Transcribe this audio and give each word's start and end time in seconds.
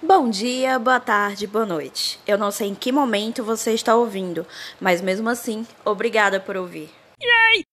Bom 0.00 0.30
dia, 0.30 0.78
boa 0.78 1.00
tarde, 1.00 1.44
boa 1.44 1.66
noite. 1.66 2.20
Eu 2.24 2.38
não 2.38 2.52
sei 2.52 2.68
em 2.68 2.74
que 2.74 2.92
momento 2.92 3.42
você 3.42 3.72
está 3.72 3.96
ouvindo, 3.96 4.46
mas 4.80 5.00
mesmo 5.00 5.28
assim, 5.28 5.66
obrigada 5.84 6.38
por 6.38 6.56
ouvir. 6.56 6.88
Yay! 7.20 7.64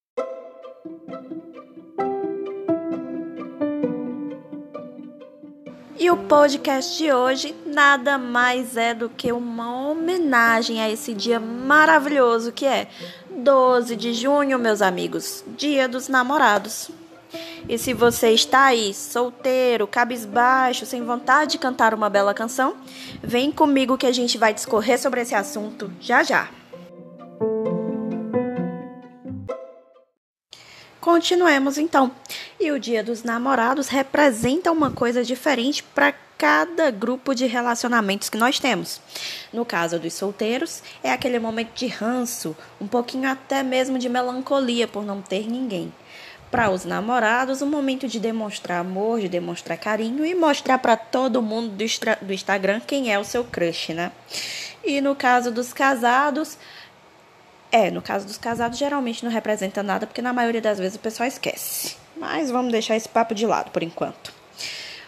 E 6.00 6.10
o 6.10 6.18
podcast 6.18 6.98
de 6.98 7.14
hoje 7.14 7.56
nada 7.64 8.18
mais 8.18 8.76
é 8.76 8.96
do 8.96 9.08
que 9.08 9.32
uma 9.32 9.88
homenagem 9.88 10.82
a 10.82 10.90
esse 10.90 11.14
dia 11.14 11.40
maravilhoso 11.40 12.52
que 12.52 12.66
é 12.66 12.88
12 13.30 13.96
de 13.96 14.14
junho, 14.14 14.58
meus 14.58 14.82
amigos, 14.82 15.44
Dia 15.56 15.88
dos 15.88 16.08
Namorados. 16.08 16.90
E 17.68 17.80
se 17.80 17.94
você 17.94 18.30
está 18.30 18.66
aí, 18.66 18.94
solteiro, 18.94 19.88
cabisbaixo, 19.88 20.86
sem 20.86 21.04
vontade 21.04 21.54
de 21.54 21.58
cantar 21.58 21.96
uma 21.96 22.12
bela 22.12 22.32
canção, 22.32 22.78
vem 23.24 23.52
comigo 23.52 23.98
que 23.98 24.06
a 24.06 24.12
gente 24.12 24.38
vai 24.38 24.54
discorrer 24.54 25.00
sobre 25.00 25.22
esse 25.22 25.34
assunto 25.34 25.92
já 26.00 26.22
já. 26.22 26.48
Continuemos 31.02 31.80
então. 31.80 32.12
E 32.60 32.72
o 32.72 32.80
Dia 32.80 33.04
dos 33.04 33.24
Namorados 33.24 33.88
representa 33.88 34.72
uma 34.72 34.92
coisa 34.92 35.24
diferente 35.24 35.82
para 35.82 36.14
cada 36.38 36.92
grupo 36.92 37.34
de 37.34 37.48
relacionamentos 37.48 38.30
que 38.30 38.38
nós 38.38 38.60
temos. 38.60 39.02
No 39.52 39.66
caso 39.66 39.98
dos 39.98 40.14
solteiros, 40.14 40.84
é 41.04 41.12
aquele 41.12 41.40
momento 41.40 41.74
de 41.74 41.88
ranço, 41.88 42.56
um 42.80 42.88
pouquinho 42.88 43.28
até 43.28 43.64
mesmo 43.64 43.98
de 43.98 44.08
melancolia 44.08 44.88
por 44.88 45.04
não 45.04 45.20
ter 45.20 45.48
ninguém 45.48 45.92
para 46.52 46.70
os 46.70 46.86
namorados 46.86 47.62
um 47.62 47.66
momento 47.66 48.08
de 48.08 48.20
demonstrar 48.20 48.80
amor, 48.80 49.20
de 49.20 49.28
demonstrar 49.30 49.78
carinho 49.78 50.26
e 50.26 50.34
mostrar 50.34 50.78
para 50.78 50.96
todo 50.96 51.42
mundo 51.42 51.70
do, 51.70 52.26
do 52.26 52.34
Instagram 52.34 52.80
quem 52.80 53.12
é 53.12 53.20
o 53.20 53.24
seu 53.24 53.44
crush, 53.44 53.94
né? 53.94 54.12
E 54.84 55.02
no 55.02 55.16
caso 55.16 55.52
dos 55.52 55.74
casados, 55.74 56.58
é, 57.72 57.90
no 57.92 58.02
caso 58.02 58.26
dos 58.26 58.38
casados 58.38 58.78
geralmente 58.78 59.24
não 59.24 59.32
representa 59.32 59.82
nada, 59.84 60.06
porque 60.06 60.22
na 60.22 60.32
maioria 60.32 60.62
das 60.62 60.78
vezes 60.78 60.96
o 60.96 61.00
pessoal 61.00 61.28
esquece. 61.28 61.98
Mas 62.16 62.50
vamos 62.50 62.72
deixar 62.72 62.96
esse 62.96 63.10
papo 63.10 63.36
de 63.36 63.46
lado 63.46 63.72
por 63.72 63.84
enquanto. 63.84 64.32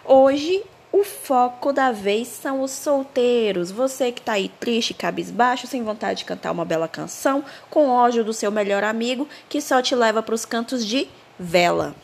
Hoje 0.04 0.64
o 0.92 1.04
foco 1.04 1.72
da 1.72 1.92
vez 1.92 2.28
são 2.28 2.62
os 2.62 2.72
solteiros. 2.72 3.72
Você 3.72 4.12
que 4.12 4.22
tá 4.22 4.34
aí 4.34 4.50
triste, 4.60 4.94
cabisbaixo, 4.94 5.68
sem 5.68 5.84
vontade 5.84 6.20
de 6.20 6.26
cantar 6.26 6.52
uma 6.52 6.66
bela 6.66 6.88
canção, 6.88 7.44
com 7.70 7.90
ódio 7.90 8.24
do 8.24 8.34
seu 8.34 8.50
melhor 8.52 8.84
amigo, 8.84 9.28
que 9.48 9.62
só 9.62 9.82
te 9.82 9.94
leva 9.94 10.24
para 10.24 10.36
os 10.36 10.46
cantos 10.46 10.86
de 10.86 11.08
vela. 11.40 11.96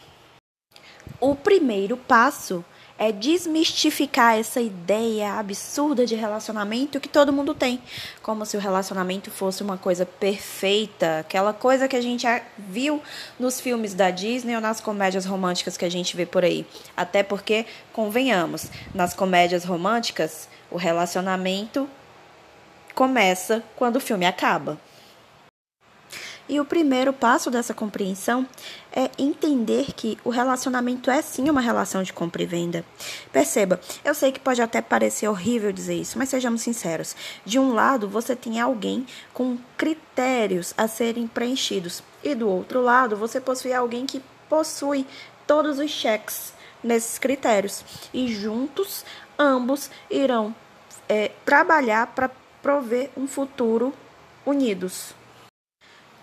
O 1.20 1.36
primeiro 1.36 1.98
passo 1.98 2.64
é 2.98 3.12
desmistificar 3.12 4.38
essa 4.38 4.62
ideia 4.62 5.34
absurda 5.34 6.06
de 6.06 6.16
relacionamento 6.16 7.00
que 7.00 7.10
todo 7.10 7.34
mundo 7.34 7.54
tem, 7.54 7.82
como 8.22 8.46
se 8.46 8.56
o 8.56 8.60
relacionamento 8.60 9.32
fosse 9.32 9.64
uma 9.64 9.78
coisa 9.78 10.06
perfeita, 10.06 11.20
aquela 11.20 11.54
coisa 11.54 11.88
que 11.88 11.96
a 11.96 12.02
gente 12.02 12.26
viu 12.58 13.02
nos 13.40 13.60
filmes 13.60 13.94
da 13.94 14.10
Disney 14.12 14.56
ou 14.56 14.62
nas 14.62 14.80
comédias 14.80 15.26
românticas 15.26 15.76
que 15.76 15.86
a 15.86 15.90
gente 15.90 16.16
vê 16.16 16.26
por 16.26 16.44
aí. 16.44 16.66
Até 16.96 17.24
porque, 17.24 17.66
convenhamos, 17.92 18.70
nas 18.94 19.14
comédias 19.14 19.66
românticas, 19.66 20.48
o 20.70 20.78
relacionamento 20.78 21.90
começa 22.94 23.64
quando 23.76 23.98
o 23.98 24.02
filme 24.02 24.26
acaba. 24.26 24.80
E 26.48 26.60
o 26.60 26.66
primeiro 26.66 27.14
passo 27.14 27.50
dessa 27.50 27.74
compreensão 27.74 28.46
é 28.92 29.10
entender 29.18 29.94
que 29.94 30.18
o 30.26 30.30
relacionamento 30.30 31.10
é 31.10 31.22
sim 31.22 31.50
uma 31.50 31.62
relação 31.62 32.04
de 32.04 32.12
compra 32.12 32.44
e 32.44 32.46
venda. 32.46 32.84
Perceba, 33.32 33.80
eu 34.04 34.14
sei 34.14 34.32
que 34.32 34.42
pode 34.42 34.62
até 34.62 34.82
parecer 34.82 35.28
horrível 35.28 35.72
dizer 35.72 35.96
isso, 35.96 36.18
mas 36.18 36.30
sejamos 36.30 36.62
sinceros. 36.62 37.16
De 37.46 37.58
um 37.58 37.74
lado, 37.74 38.10
você 38.10 38.36
tem 38.36 38.60
alguém 38.60 39.06
com 39.34 39.58
critérios 39.78 40.74
a 40.78 40.88
serem 40.88 41.28
preenchidos, 41.28 42.04
e 42.22 42.36
do 42.36 42.50
outro 42.50 42.82
lado, 42.82 43.16
você 43.16 43.40
possui 43.40 43.74
alguém 43.74 44.06
que 44.06 44.22
possui 44.50 45.08
todos 45.48 45.80
os 45.80 45.90
cheques 45.90 46.54
nesses 46.84 47.18
critérios. 47.18 47.84
E 48.14 48.28
juntos, 48.28 49.06
ambos 49.40 49.90
irão 50.10 50.54
é, 51.08 51.32
trabalhar 51.46 52.08
para 52.08 52.30
prover 52.62 53.10
um 53.16 53.28
futuro 53.28 53.94
unidos. 54.46 55.16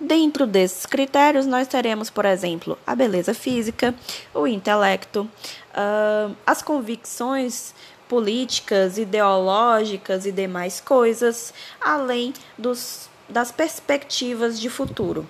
Dentro 0.00 0.47
desses 0.47 0.87
critérios, 0.87 1.44
nós 1.44 1.69
teremos, 1.69 2.09
por 2.09 2.25
exemplo, 2.25 2.78
a 2.87 2.94
beleza 2.94 3.34
física, 3.34 3.94
o 4.33 4.47
intelecto, 4.47 5.28
uh, 5.75 6.34
as 6.47 6.62
convicções 6.62 7.75
políticas, 8.09 8.97
ideológicas 8.97 10.25
e 10.25 10.33
demais 10.33 10.81
coisas, 10.81 11.53
além 11.78 12.33
dos, 12.56 13.11
das 13.28 13.53
perspectivas 13.53 14.59
de 14.59 14.71
futuro. 14.71 15.28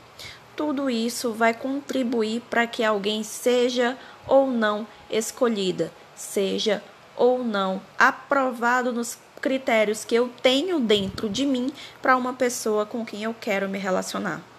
Tudo 0.54 0.88
isso 0.88 1.32
vai 1.32 1.52
contribuir 1.52 2.40
para 2.48 2.64
que 2.64 2.84
alguém 2.84 3.24
seja 3.24 3.98
ou 4.24 4.46
não 4.46 4.86
escolhida, 5.10 5.92
seja 6.14 6.80
ou 7.16 7.42
não 7.42 7.82
aprovado 7.98 8.92
nos 8.92 9.18
critérios 9.40 10.04
que 10.04 10.14
eu 10.14 10.30
tenho 10.40 10.78
dentro 10.78 11.28
de 11.28 11.44
mim 11.44 11.72
para 12.00 12.16
uma 12.16 12.34
pessoa 12.34 12.86
com 12.86 13.04
quem 13.04 13.24
eu 13.24 13.34
quero 13.38 13.68
me 13.68 13.78
relacionar. 13.78 14.49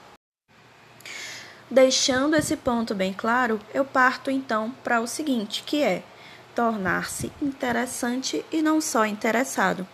Deixando 1.72 2.36
esse 2.36 2.58
ponto 2.58 2.94
bem 2.94 3.14
claro, 3.14 3.58
eu 3.74 3.86
parto 3.86 4.30
então 4.30 4.76
para 4.84 5.00
o 5.00 5.08
seguinte, 5.08 5.64
que 5.66 5.82
é 5.82 6.04
tornar-se 6.54 7.32
interessante 7.42 8.44
e 8.52 8.62
não 8.62 8.82
só 8.82 9.06
interessado. 9.06 9.88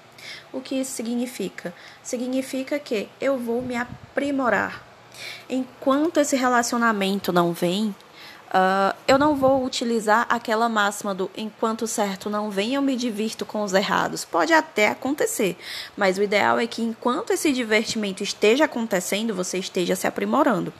O 0.51 0.59
que 0.59 0.73
isso 0.73 0.93
significa? 0.93 1.71
Significa 2.01 2.79
que 2.79 3.07
eu 3.21 3.37
vou 3.37 3.61
me 3.61 3.75
aprimorar. 3.75 4.83
Enquanto 5.47 6.19
esse 6.19 6.35
relacionamento 6.35 7.31
não 7.31 7.53
vem, 7.53 7.95
Uh, 8.47 8.95
eu 9.07 9.17
não 9.17 9.35
vou 9.35 9.65
utilizar 9.65 10.25
aquela 10.29 10.69
máxima 10.69 11.13
do 11.13 11.29
enquanto 11.35 11.85
certo 11.85 12.29
não 12.29 12.49
vem, 12.49 12.75
eu 12.75 12.81
me 12.81 12.95
divirto 12.95 13.45
com 13.45 13.61
os 13.61 13.73
errados. 13.73 14.23
Pode 14.23 14.53
até 14.53 14.87
acontecer, 14.87 15.57
mas 15.97 16.17
o 16.17 16.23
ideal 16.23 16.57
é 16.57 16.65
que 16.65 16.81
enquanto 16.81 17.31
esse 17.31 17.51
divertimento 17.51 18.23
esteja 18.23 18.65
acontecendo, 18.65 19.35
você 19.35 19.57
esteja 19.57 19.95
se 19.95 20.07
aprimorando. 20.07 20.73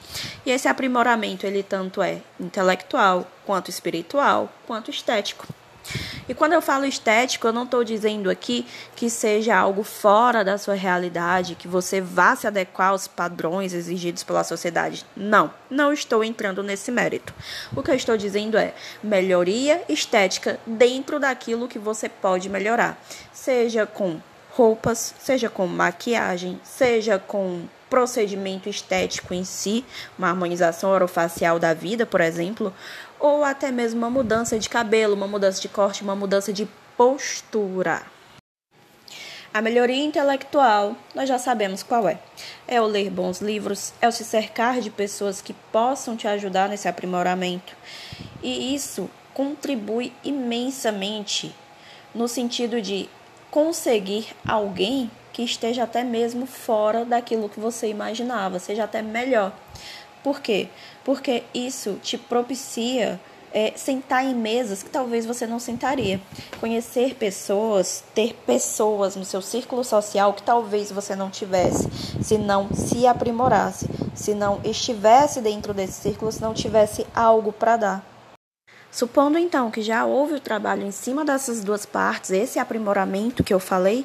E 0.46 0.50
esse 0.50 0.66
aprimoramento, 0.66 1.46
ele 1.46 1.62
tanto 1.62 2.00
é 2.00 2.22
intelectual, 2.40 3.30
quanto 3.44 3.68
espiritual, 3.68 4.50
quanto 4.66 4.90
estético. 4.90 5.46
E 6.28 6.34
quando 6.34 6.52
eu 6.52 6.60
falo 6.60 6.84
estético, 6.84 7.46
eu 7.46 7.52
não 7.52 7.64
estou 7.64 7.82
dizendo 7.82 8.30
aqui 8.30 8.66
que 8.94 9.08
seja 9.08 9.56
algo 9.56 9.82
fora 9.82 10.44
da 10.44 10.58
sua 10.58 10.74
realidade, 10.74 11.54
que 11.54 11.66
você 11.66 12.00
vá 12.00 12.36
se 12.36 12.46
adequar 12.46 12.90
aos 12.90 13.08
padrões 13.08 13.72
exigidos 13.72 14.22
pela 14.22 14.44
sociedade. 14.44 15.06
Não, 15.16 15.50
não 15.70 15.92
estou 15.92 16.22
entrando 16.22 16.62
nesse 16.62 16.90
mérito. 16.90 17.32
O 17.74 17.82
que 17.82 17.90
eu 17.90 17.94
estou 17.94 18.16
dizendo 18.16 18.58
é 18.58 18.74
melhoria 19.02 19.82
estética 19.88 20.60
dentro 20.66 21.18
daquilo 21.18 21.68
que 21.68 21.78
você 21.78 22.08
pode 22.08 22.48
melhorar, 22.48 23.00
seja 23.32 23.86
com 23.86 24.20
roupas, 24.50 25.14
seja 25.18 25.48
com 25.48 25.66
maquiagem, 25.66 26.60
seja 26.64 27.18
com 27.18 27.62
procedimento 27.88 28.68
estético 28.68 29.34
em 29.34 29.44
si, 29.44 29.84
uma 30.18 30.28
harmonização 30.28 30.90
orofacial 30.90 31.58
da 31.58 31.74
vida, 31.74 32.06
por 32.06 32.20
exemplo, 32.20 32.72
ou 33.18 33.44
até 33.44 33.70
mesmo 33.70 33.98
uma 33.98 34.10
mudança 34.10 34.58
de 34.58 34.68
cabelo, 34.68 35.14
uma 35.14 35.26
mudança 35.26 35.60
de 35.60 35.68
corte, 35.68 36.02
uma 36.02 36.14
mudança 36.16 36.52
de 36.52 36.68
postura. 36.96 38.02
A 39.52 39.62
melhoria 39.62 40.04
intelectual, 40.04 40.94
nós 41.14 41.28
já 41.28 41.38
sabemos 41.38 41.82
qual 41.82 42.06
é. 42.06 42.18
É 42.66 42.80
o 42.80 42.86
ler 42.86 43.10
bons 43.10 43.40
livros, 43.40 43.94
é 44.00 44.06
o 44.06 44.12
se 44.12 44.22
cercar 44.22 44.80
de 44.80 44.90
pessoas 44.90 45.40
que 45.40 45.54
possam 45.72 46.16
te 46.16 46.28
ajudar 46.28 46.68
nesse 46.68 46.86
aprimoramento. 46.86 47.74
E 48.42 48.74
isso 48.74 49.08
contribui 49.32 50.12
imensamente 50.22 51.54
no 52.14 52.28
sentido 52.28 52.82
de 52.82 53.08
conseguir 53.50 54.28
alguém 54.46 55.10
que 55.38 55.44
esteja 55.44 55.84
até 55.84 56.02
mesmo 56.02 56.46
fora 56.46 57.04
daquilo 57.04 57.48
que 57.48 57.60
você 57.60 57.86
imaginava, 57.86 58.58
seja 58.58 58.82
até 58.82 59.00
melhor. 59.00 59.52
Por 60.20 60.40
quê? 60.40 60.68
Porque 61.04 61.44
isso 61.54 61.96
te 62.02 62.18
propicia 62.18 63.20
é, 63.52 63.72
sentar 63.76 64.24
em 64.24 64.34
mesas 64.34 64.82
que 64.82 64.90
talvez 64.90 65.24
você 65.24 65.46
não 65.46 65.60
sentaria. 65.60 66.20
Conhecer 66.58 67.14
pessoas, 67.14 68.02
ter 68.16 68.34
pessoas 68.44 69.14
no 69.14 69.24
seu 69.24 69.40
círculo 69.40 69.84
social 69.84 70.34
que 70.34 70.42
talvez 70.42 70.90
você 70.90 71.14
não 71.14 71.30
tivesse, 71.30 71.88
se 72.20 72.36
não 72.36 72.74
se 72.74 73.06
aprimorasse, 73.06 73.88
se 74.16 74.34
não 74.34 74.60
estivesse 74.64 75.40
dentro 75.40 75.72
desse 75.72 76.02
círculo, 76.02 76.32
se 76.32 76.42
não 76.42 76.52
tivesse 76.52 77.06
algo 77.14 77.52
para 77.52 77.76
dar. 77.76 78.18
Supondo 78.90 79.38
então 79.38 79.70
que 79.70 79.82
já 79.82 80.04
houve 80.04 80.34
o 80.34 80.40
trabalho 80.40 80.82
em 80.82 80.90
cima 80.90 81.24
dessas 81.24 81.62
duas 81.62 81.86
partes, 81.86 82.30
esse 82.30 82.58
aprimoramento 82.58 83.44
que 83.44 83.54
eu 83.54 83.60
falei, 83.60 84.04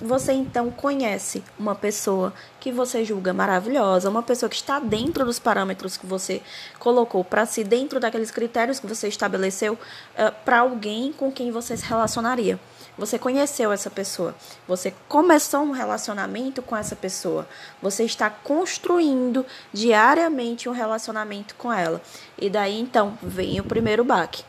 você 0.00 0.32
então 0.32 0.70
conhece 0.70 1.44
uma 1.58 1.74
pessoa 1.74 2.32
que 2.58 2.72
você 2.72 3.04
julga 3.04 3.34
maravilhosa, 3.34 4.08
uma 4.08 4.22
pessoa 4.22 4.48
que 4.48 4.56
está 4.56 4.78
dentro 4.78 5.24
dos 5.26 5.38
parâmetros 5.38 5.96
que 5.96 6.06
você 6.06 6.40
colocou 6.78 7.22
para 7.22 7.44
si, 7.44 7.62
dentro 7.62 8.00
daqueles 8.00 8.30
critérios 8.30 8.80
que 8.80 8.86
você 8.86 9.08
estabeleceu 9.08 9.74
uh, 9.74 10.32
para 10.44 10.60
alguém 10.60 11.12
com 11.12 11.30
quem 11.30 11.50
você 11.50 11.76
se 11.76 11.84
relacionaria. 11.84 12.58
Você 12.96 13.18
conheceu 13.18 13.70
essa 13.70 13.90
pessoa, 13.90 14.34
você 14.66 14.92
começou 15.06 15.60
um 15.60 15.70
relacionamento 15.70 16.62
com 16.62 16.74
essa 16.74 16.96
pessoa, 16.96 17.46
você 17.80 18.04
está 18.04 18.28
construindo 18.28 19.44
diariamente 19.72 20.68
um 20.68 20.72
relacionamento 20.72 21.54
com 21.54 21.72
ela. 21.72 22.00
E 22.36 22.48
daí 22.48 22.80
então 22.80 23.16
vem 23.22 23.60
o 23.60 23.64
primeiro 23.64 24.02
baque. 24.02 24.42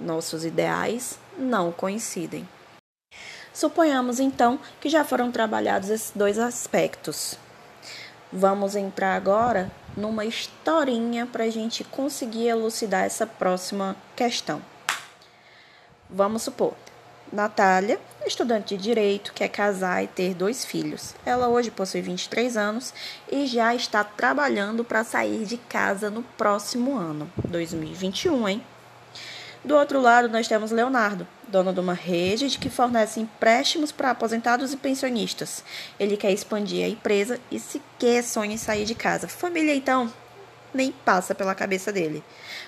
Nossos 0.00 0.44
ideais 0.44 1.18
não 1.38 1.70
coincidem. 1.70 2.48
Suponhamos 3.56 4.20
então 4.20 4.58
que 4.78 4.90
já 4.90 5.02
foram 5.02 5.32
trabalhados 5.32 5.88
esses 5.88 6.12
dois 6.14 6.38
aspectos. 6.38 7.38
Vamos 8.30 8.76
entrar 8.76 9.16
agora 9.16 9.72
numa 9.96 10.26
historinha 10.26 11.24
para 11.24 11.44
a 11.44 11.50
gente 11.50 11.82
conseguir 11.82 12.48
elucidar 12.48 13.04
essa 13.04 13.26
próxima 13.26 13.96
questão. 14.14 14.60
Vamos 16.10 16.42
supor, 16.42 16.74
Natália, 17.32 17.98
estudante 18.26 18.76
de 18.76 18.82
direito, 18.82 19.32
quer 19.32 19.48
casar 19.48 20.04
e 20.04 20.06
ter 20.06 20.34
dois 20.34 20.62
filhos. 20.62 21.14
Ela 21.24 21.48
hoje 21.48 21.70
possui 21.70 22.02
23 22.02 22.58
anos 22.58 22.92
e 23.32 23.46
já 23.46 23.74
está 23.74 24.04
trabalhando 24.04 24.84
para 24.84 25.02
sair 25.02 25.46
de 25.46 25.56
casa 25.56 26.10
no 26.10 26.22
próximo 26.22 26.94
ano, 26.94 27.32
2021, 27.48 28.48
hein? 28.50 28.62
Do 29.66 29.76
outro 29.76 30.00
lado, 30.00 30.28
nós 30.28 30.48
temos 30.48 30.70
Leonardo, 30.70 31.26
dono 31.48 31.72
de 31.72 31.80
uma 31.80 31.92
rede 31.92 32.48
de 32.48 32.58
que 32.58 32.70
fornece 32.70 33.20
empréstimos 33.20 33.92
para 33.92 34.12
aposentados 34.12 34.72
e 34.72 34.76
pensionistas. 34.78 35.62
Ele 36.00 36.16
quer 36.16 36.32
expandir 36.32 36.86
a 36.86 36.88
empresa 36.88 37.38
e 37.50 37.58
sequer 37.58 38.22
sonha 38.22 38.54
em 38.54 38.56
sair 38.56 38.86
de 38.86 38.94
casa. 38.94 39.28
Família, 39.28 39.74
então, 39.74 40.10
nem 40.72 40.90
passa 40.90 41.34
pela 41.34 41.54
cabeça 41.54 41.92
dele. 41.92 42.24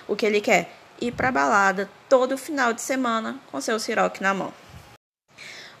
O 0.07 0.15
que 0.15 0.25
ele 0.25 0.41
quer? 0.41 0.69
ir 1.01 1.11
para 1.11 1.31
balada 1.31 1.89
todo 2.07 2.37
final 2.37 2.73
de 2.73 2.81
semana 2.81 3.39
com 3.51 3.61
seu 3.61 3.79
siroque 3.79 4.21
na 4.21 4.33
mão. 4.33 4.53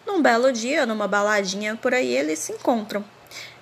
Num 0.05 0.21
belo 0.21 0.51
dia, 0.51 0.85
numa 0.85 1.07
baladinha 1.07 1.75
por 1.75 1.93
aí, 1.93 2.15
eles 2.15 2.39
se 2.39 2.51
encontram. 2.53 3.03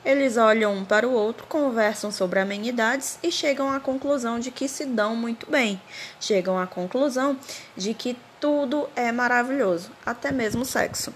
Eles 0.07 0.37
olham 0.37 0.73
um 0.73 0.85
para 0.85 1.05
o 1.05 1.11
outro, 1.11 1.45
conversam 1.47 2.13
sobre 2.13 2.39
amenidades 2.39 3.19
e 3.21 3.29
chegam 3.29 3.69
à 3.69 3.77
conclusão 3.77 4.39
de 4.39 4.51
que 4.51 4.65
se 4.65 4.85
dão 4.85 5.17
muito 5.17 5.51
bem. 5.51 5.81
Chegam 6.17 6.57
à 6.57 6.65
conclusão 6.65 7.37
de 7.75 7.93
que 7.93 8.15
tudo 8.39 8.87
é 8.95 9.11
maravilhoso, 9.11 9.91
até 10.05 10.31
mesmo 10.31 10.61
o 10.61 10.65
sexo. 10.65 11.13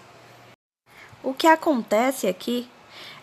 O 1.24 1.34
que 1.34 1.48
acontece 1.48 2.28
aqui 2.28 2.70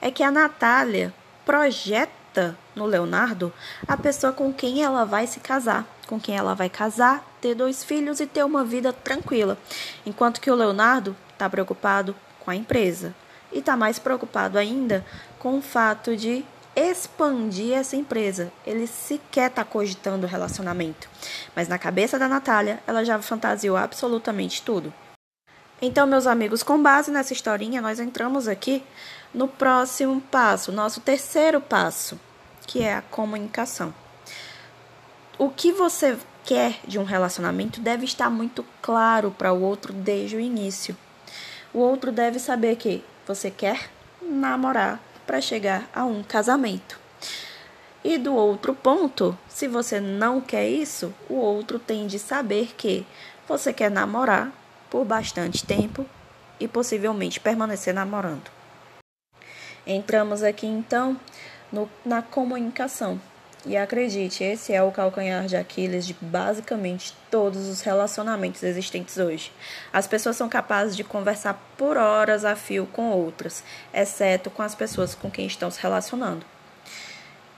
é 0.00 0.10
que 0.10 0.22
a 0.22 0.30
Natália 0.30 1.12
projeta 1.44 2.56
no 2.74 2.86
Leonardo 2.86 3.52
a 3.86 3.94
pessoa 3.94 4.32
com 4.32 4.50
quem 4.50 4.82
ela 4.82 5.04
vai 5.04 5.26
se 5.26 5.38
casar 5.38 5.84
com 6.06 6.18
quem 6.18 6.34
ela 6.34 6.54
vai 6.54 6.70
casar, 6.70 7.22
ter 7.38 7.54
dois 7.54 7.84
filhos 7.84 8.18
e 8.18 8.26
ter 8.26 8.42
uma 8.42 8.64
vida 8.64 8.94
tranquila. 8.94 9.58
Enquanto 10.06 10.40
que 10.40 10.50
o 10.50 10.54
Leonardo 10.54 11.14
está 11.34 11.50
preocupado 11.50 12.16
com 12.40 12.50
a 12.50 12.56
empresa 12.56 13.14
e 13.52 13.58
está 13.58 13.76
mais 13.76 13.98
preocupado 13.98 14.58
ainda 14.58 15.04
com 15.38 15.58
o 15.58 15.62
fato 15.62 16.16
de 16.16 16.44
expandir 16.74 17.72
essa 17.72 17.96
empresa. 17.96 18.52
Ele 18.66 18.86
sequer 18.86 19.50
está 19.50 19.64
cogitando 19.64 20.26
o 20.26 20.28
relacionamento. 20.28 21.08
Mas 21.54 21.68
na 21.68 21.78
cabeça 21.78 22.18
da 22.18 22.28
Natália, 22.28 22.80
ela 22.86 23.04
já 23.04 23.20
fantasiou 23.20 23.76
absolutamente 23.76 24.62
tudo. 24.62 24.92
Então, 25.80 26.06
meus 26.06 26.26
amigos, 26.26 26.62
com 26.62 26.82
base 26.82 27.10
nessa 27.10 27.32
historinha, 27.32 27.80
nós 27.80 28.00
entramos 28.00 28.48
aqui 28.48 28.82
no 29.32 29.46
próximo 29.46 30.20
passo, 30.20 30.72
nosso 30.72 31.00
terceiro 31.00 31.60
passo, 31.60 32.18
que 32.66 32.82
é 32.82 32.94
a 32.94 33.02
comunicação 33.02 33.94
o 35.38 35.48
que 35.48 35.70
você 35.70 36.18
quer 36.44 36.80
de 36.86 36.98
um 36.98 37.04
relacionamento 37.04 37.80
deve 37.80 38.04
estar 38.04 38.28
muito 38.28 38.64
claro 38.82 39.30
para 39.30 39.52
o 39.52 39.62
outro 39.62 39.92
desde 39.92 40.36
o 40.36 40.40
início. 40.40 40.96
O 41.72 41.78
outro 41.78 42.10
deve 42.10 42.38
saber 42.38 42.76
que 42.76 43.04
você 43.28 43.50
quer 43.50 43.90
namorar 44.22 44.98
para 45.26 45.38
chegar 45.38 45.86
a 45.94 46.02
um 46.02 46.22
casamento. 46.22 46.98
E 48.02 48.16
do 48.16 48.34
outro 48.34 48.74
ponto, 48.74 49.36
se 49.46 49.68
você 49.68 50.00
não 50.00 50.40
quer 50.40 50.66
isso, 50.66 51.12
o 51.28 51.34
outro 51.34 51.78
tem 51.78 52.06
de 52.06 52.18
saber 52.18 52.74
que 52.74 53.06
você 53.46 53.70
quer 53.70 53.90
namorar 53.90 54.50
por 54.88 55.04
bastante 55.04 55.62
tempo 55.62 56.06
e 56.58 56.66
possivelmente 56.66 57.38
permanecer 57.38 57.92
namorando. 57.92 58.50
Entramos 59.86 60.42
aqui 60.42 60.66
então 60.66 61.20
no, 61.70 61.88
na 62.04 62.22
comunicação. 62.22 63.20
E 63.68 63.76
acredite, 63.76 64.42
esse 64.42 64.72
é 64.72 64.82
o 64.82 64.90
calcanhar 64.90 65.44
de 65.44 65.54
Aquiles 65.54 66.06
de 66.06 66.14
basicamente 66.14 67.14
todos 67.30 67.68
os 67.68 67.82
relacionamentos 67.82 68.62
existentes 68.62 69.18
hoje. 69.18 69.52
As 69.92 70.06
pessoas 70.06 70.36
são 70.36 70.48
capazes 70.48 70.96
de 70.96 71.04
conversar 71.04 71.52
por 71.76 71.98
horas 71.98 72.46
a 72.46 72.56
fio 72.56 72.86
com 72.86 73.10
outras, 73.10 73.62
exceto 73.92 74.48
com 74.48 74.62
as 74.62 74.74
pessoas 74.74 75.14
com 75.14 75.30
quem 75.30 75.46
estão 75.46 75.70
se 75.70 75.82
relacionando. 75.82 76.46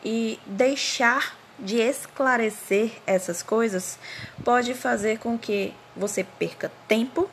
E 0.05 0.41
deixar 0.47 1.39
de 1.57 1.77
esclarecer 1.77 2.91
essas 3.07 3.41
coisas 3.41 3.97
pode 4.45 4.75
fazer 4.75 5.21
com 5.21 5.39
que 5.39 5.73
você 5.95 6.25
perca 6.25 6.73
tempo 6.89 7.31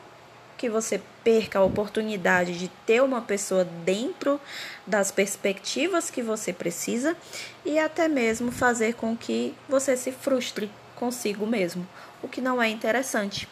que 0.58 0.68
você 0.68 1.00
perca 1.22 1.60
a 1.60 1.64
oportunidade 1.64 2.58
de 2.58 2.68
ter 2.84 3.00
uma 3.00 3.22
pessoa 3.22 3.64
dentro 3.64 4.40
das 4.84 5.10
perspectivas 5.10 6.10
que 6.10 6.20
você 6.20 6.52
precisa 6.52 7.16
e 7.64 7.78
até 7.78 8.08
mesmo 8.08 8.50
fazer 8.50 8.94
com 8.94 9.16
que 9.16 9.54
você 9.68 9.96
se 9.96 10.10
frustre 10.10 10.70
consigo 10.96 11.46
mesmo, 11.46 11.86
o 12.20 12.28
que 12.28 12.40
não 12.40 12.60
é 12.60 12.68
interessante. 12.68 13.48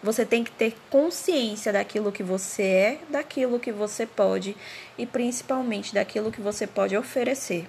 Você 0.00 0.24
tem 0.24 0.44
que 0.44 0.52
ter 0.52 0.76
consciência 0.88 1.72
daquilo 1.72 2.12
que 2.12 2.22
você 2.22 2.62
é, 2.62 2.98
daquilo 3.08 3.58
que 3.58 3.72
você 3.72 4.06
pode 4.06 4.56
e 4.96 5.04
principalmente 5.04 5.92
daquilo 5.94 6.30
que 6.30 6.40
você 6.40 6.66
pode 6.66 6.96
oferecer. 6.96 7.66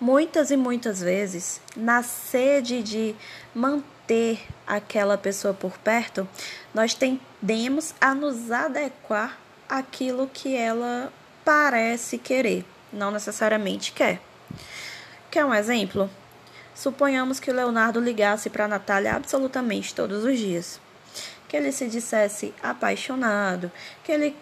Muitas 0.00 0.50
e 0.50 0.56
muitas 0.56 1.00
vezes, 1.00 1.60
na 1.76 2.02
sede 2.02 2.82
de 2.82 3.14
manter 3.54 3.95
aquela 4.66 5.18
pessoa 5.18 5.54
por 5.54 5.78
perto, 5.78 6.28
nós 6.74 6.94
tendemos 6.94 7.94
a 8.00 8.14
nos 8.14 8.50
adequar 8.50 9.38
àquilo 9.68 10.30
que 10.32 10.54
ela 10.54 11.12
parece 11.44 12.18
querer, 12.18 12.64
não 12.92 13.10
necessariamente 13.10 13.92
quer. 13.92 14.20
Quer 15.30 15.44
um 15.44 15.54
exemplo? 15.54 16.10
Suponhamos 16.74 17.40
que 17.40 17.50
o 17.50 17.54
Leonardo 17.54 18.00
ligasse 18.00 18.50
para 18.50 18.66
a 18.66 18.68
Natália 18.68 19.14
absolutamente 19.14 19.94
todos 19.94 20.24
os 20.24 20.38
dias. 20.38 20.80
Que 21.48 21.56
ele 21.56 21.72
se 21.72 21.86
dissesse 21.88 22.52
apaixonado, 22.62 23.70
que 24.04 24.12
ele 24.12 24.36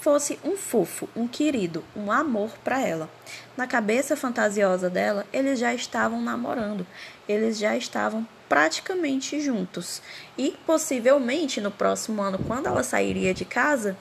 fosse 0.00 0.38
um 0.44 0.56
fofo, 0.56 1.08
um 1.16 1.26
querido, 1.26 1.84
um 1.96 2.10
amor 2.10 2.50
para 2.62 2.80
ela. 2.80 3.10
Na 3.56 3.66
cabeça 3.66 4.16
fantasiosa 4.16 4.88
dela, 4.88 5.26
eles 5.32 5.58
já 5.58 5.74
estavam 5.74 6.20
namorando, 6.20 6.86
eles 7.28 7.58
já 7.58 7.76
estavam 7.76 8.26
praticamente 8.48 9.40
juntos. 9.40 10.00
E 10.36 10.56
possivelmente 10.66 11.60
no 11.60 11.70
próximo 11.70 12.22
ano, 12.22 12.38
quando 12.46 12.66
ela 12.66 12.82
sairia 12.82 13.34
de 13.34 13.44
casa, 13.44 13.96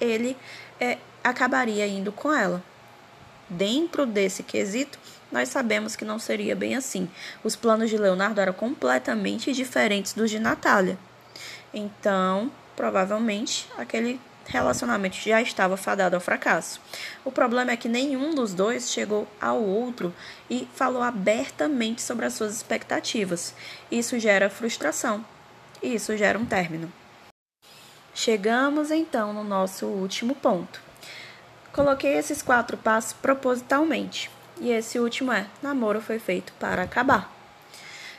ele 0.00 0.36
é, 0.80 0.98
acabaria 1.22 1.86
indo 1.86 2.10
com 2.10 2.32
ela. 2.32 2.62
Dentro 3.48 4.06
desse 4.06 4.42
quesito, 4.42 4.98
nós 5.30 5.48
sabemos 5.48 5.94
que 5.94 6.04
não 6.04 6.18
seria 6.18 6.56
bem 6.56 6.74
assim. 6.74 7.08
Os 7.44 7.54
planos 7.54 7.90
de 7.90 7.98
Leonardo 7.98 8.40
eram 8.40 8.52
completamente 8.52 9.52
diferentes 9.52 10.12
dos 10.14 10.30
de 10.30 10.38
Natália. 10.38 10.98
Então, 11.72 12.50
provavelmente, 12.74 13.68
aquele 13.76 14.20
relacionamento 14.46 15.16
já 15.16 15.40
estava 15.40 15.76
fadado 15.76 16.16
ao 16.16 16.20
fracasso. 16.20 16.80
O 17.24 17.32
problema 17.32 17.72
é 17.72 17.76
que 17.76 17.88
nenhum 17.88 18.34
dos 18.34 18.54
dois 18.54 18.90
chegou 18.90 19.26
ao 19.40 19.62
outro 19.62 20.14
e 20.50 20.68
falou 20.74 21.02
abertamente 21.02 22.02
sobre 22.02 22.26
as 22.26 22.34
suas 22.34 22.54
expectativas. 22.54 23.54
Isso 23.90 24.18
gera 24.18 24.50
frustração 24.50 25.24
isso 25.82 26.16
gera 26.16 26.38
um 26.38 26.46
término. 26.46 26.90
Chegamos 28.14 28.90
então 28.90 29.32
no 29.32 29.42
nosso 29.42 29.86
último 29.86 30.34
ponto. 30.34 30.80
Coloquei 31.72 32.16
esses 32.16 32.42
quatro 32.42 32.76
passos 32.76 33.14
propositalmente. 33.14 34.30
E 34.60 34.70
esse 34.70 34.98
último 34.98 35.32
é: 35.32 35.46
namoro 35.62 36.00
foi 36.00 36.18
feito 36.18 36.52
para 36.54 36.82
acabar. 36.82 37.32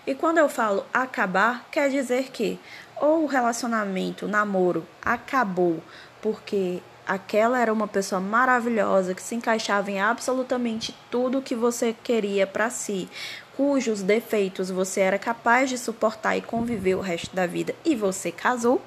E 0.06 0.14
quando 0.14 0.40
eu 0.40 0.50
falo 0.50 0.86
acabar, 0.94 1.66
quer 1.72 1.90
dizer 1.90 2.32
que 2.32 2.60
ou 3.00 3.24
o 3.24 3.28
relacionamento, 3.28 4.26
o 4.26 4.30
namoro, 4.30 4.86
acabou 5.02 5.82
porque 6.24 6.82
aquela 7.06 7.60
era 7.60 7.74
uma 7.74 7.86
pessoa 7.86 8.22
maravilhosa 8.22 9.14
que 9.14 9.22
se 9.22 9.36
encaixava 9.36 9.92
em 9.92 10.00
absolutamente 10.00 10.96
tudo 11.12 11.42
que 11.42 11.54
você 11.54 11.94
queria 12.02 12.48
para 12.48 12.70
si, 12.70 13.10
cujos 13.58 14.02
defeitos 14.02 14.72
você 14.72 15.02
era 15.02 15.20
capaz 15.20 15.70
de 15.70 15.78
suportar 15.78 16.38
e 16.38 16.42
conviver 16.42 16.96
o 16.96 17.02
resto 17.02 17.36
da 17.36 17.46
vida 17.46 17.76
e 17.84 17.94
você 17.94 18.32
casou, 18.32 18.82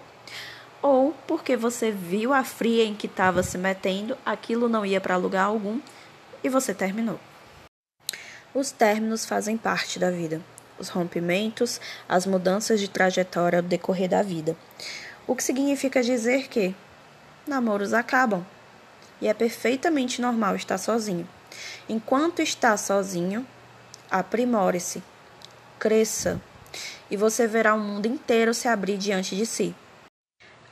ou 0.80 1.14
porque 1.26 1.58
você 1.58 1.90
viu 1.90 2.32
a 2.32 2.42
fria 2.42 2.84
em 2.84 2.94
que 2.94 3.06
estava 3.06 3.42
se 3.42 3.58
metendo, 3.58 4.16
aquilo 4.24 4.66
não 4.66 4.86
ia 4.86 5.00
para 5.00 5.18
lugar 5.18 5.44
algum 5.44 5.78
e 6.42 6.48
você 6.48 6.72
terminou. 6.72 7.20
Os 8.54 8.70
términos 8.70 9.26
fazem 9.26 9.58
parte 9.58 9.98
da 9.98 10.10
vida, 10.10 10.40
os 10.78 10.88
rompimentos, 10.88 11.78
as 12.08 12.24
mudanças 12.24 12.80
de 12.80 12.88
trajetória 12.88 13.58
ao 13.58 13.62
decorrer 13.62 14.08
da 14.08 14.22
vida. 14.22 14.56
O 15.26 15.36
que 15.36 15.44
significa 15.44 16.02
dizer 16.02 16.48
que 16.48 16.74
namoros 17.46 17.92
acabam 17.92 18.44
e 19.20 19.28
é 19.28 19.34
perfeitamente 19.34 20.20
normal 20.20 20.56
estar 20.56 20.78
sozinho. 20.78 21.28
Enquanto 21.88 22.40
está 22.40 22.76
sozinho, 22.76 23.46
aprimore-se, 24.10 25.02
cresça 25.78 26.40
e 27.10 27.16
você 27.16 27.46
verá 27.46 27.74
o 27.74 27.80
mundo 27.80 28.06
inteiro 28.06 28.52
se 28.52 28.68
abrir 28.68 28.98
diante 28.98 29.36
de 29.36 29.46
si. 29.46 29.74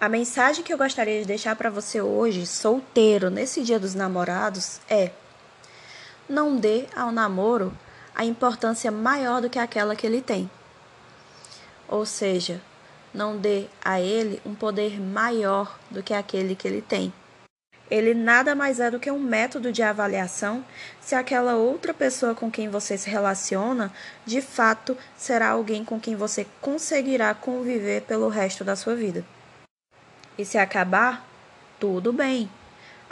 A 0.00 0.09
mensagem 0.09 0.62
que 0.62 0.73
eu 0.73 0.78
gostaria 0.78 1.21
de 1.21 1.26
deixar 1.26 1.57
para 1.57 1.71
você 1.71 2.00
hoje, 2.00 2.47
solteiro, 2.47 3.31
nesse 3.31 3.62
Dia 3.62 3.78
dos 3.78 3.95
Namorados, 3.95 4.81
é: 4.88 5.12
não 6.28 6.57
dê 6.57 6.87
ao 6.95 7.11
namoro 7.11 7.73
a 8.14 8.25
importância 8.25 8.90
maior 8.90 9.40
do 9.40 9.49
que 9.49 9.59
aquela 9.59 9.97
que 9.97 10.07
ele 10.07 10.21
tem. 10.21 10.50
Ou 11.88 12.04
seja, 12.04 12.61
não 13.14 13.38
dê 13.38 13.66
a 13.83 14.00
ele 14.00 14.42
um 14.44 14.54
poder 14.54 15.00
maior 15.00 15.78
do 15.90 16.02
que 16.02 16.12
aquele 16.12 16.56
que 16.56 16.66
ele 16.66 16.83
tem. 16.83 17.12
Ele 17.90 18.14
nada 18.14 18.54
mais 18.54 18.80
é 18.80 18.90
do 18.90 18.99
que 18.99 19.11
um 19.11 19.21
método 19.21 19.71
de 19.71 19.83
avaliação 19.83 20.64
se 21.00 21.14
aquela 21.14 21.54
outra 21.54 21.92
pessoa 21.94 22.35
com 22.35 22.50
quem 22.50 22.68
você 22.68 22.97
se 22.97 23.09
relaciona 23.09 23.92
de 24.25 24.40
fato 24.40 24.97
será 25.16 25.50
alguém 25.50 25.85
com 25.85 26.00
quem 26.00 26.16
você 26.16 26.47
conseguirá 26.61 27.35
conviver 27.35 28.02
pelo 28.02 28.28
resto 28.28 28.64
da 28.64 28.75
sua 28.75 28.97
vida. 28.97 29.25
E 30.37 30.44
se 30.44 30.59
acabar, 30.59 31.25
tudo 31.78 32.12
bem. 32.12 32.50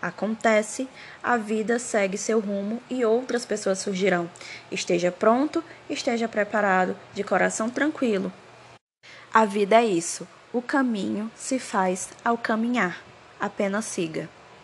Acontece, 0.00 0.88
a 1.22 1.36
vida 1.36 1.78
segue 1.78 2.18
seu 2.18 2.40
rumo 2.40 2.82
e 2.90 3.04
outras 3.04 3.46
pessoas 3.46 3.78
surgirão. 3.78 4.28
Esteja 4.68 5.12
pronto, 5.12 5.62
esteja 5.88 6.26
preparado, 6.26 6.96
de 7.14 7.22
coração 7.22 7.70
tranquilo. 7.70 8.32
A 9.34 9.46
vida 9.46 9.76
é 9.76 9.86
isso. 9.86 10.28
O 10.52 10.60
caminho 10.60 11.30
se 11.34 11.58
faz 11.58 12.10
ao 12.22 12.36
caminhar. 12.36 13.02
Apenas 13.40 13.86
siga. 13.86 14.28